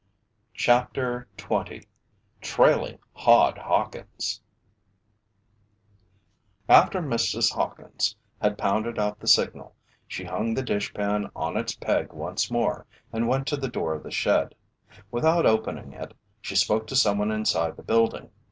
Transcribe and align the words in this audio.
CHAPTER 0.55 1.27
20 1.37 1.83
TRAILING 2.41 2.97
HOD 3.13 3.59
HAWKINS 3.59 4.41
After 6.67 6.99
Mrs. 7.03 7.53
Hawkins 7.53 8.15
had 8.41 8.57
pounded 8.57 8.97
out 8.97 9.19
the 9.19 9.27
signal, 9.27 9.75
she 10.07 10.23
hung 10.23 10.55
the 10.55 10.63
dishpan 10.63 11.29
on 11.35 11.55
its 11.55 11.75
peg 11.75 12.13
once 12.13 12.49
more, 12.49 12.87
and 13.13 13.27
went 13.27 13.45
to 13.49 13.57
the 13.57 13.69
door 13.69 13.93
of 13.93 14.01
the 14.01 14.09
shed. 14.09 14.55
Without 15.11 15.45
opening 15.45 15.93
it, 15.93 16.15
she 16.41 16.55
spoke 16.55 16.87
to 16.87 16.95
someone 16.95 17.29
inside 17.29 17.77
the 17.77 17.83
building. 17.83 18.31